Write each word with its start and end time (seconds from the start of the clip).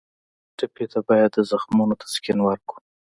ټپي 0.57 0.85
ته 0.91 0.99
باید 1.07 1.29
د 1.33 1.37
زخمونو 1.51 1.93
تسکین 2.01 2.37
ورکړو. 2.43 2.79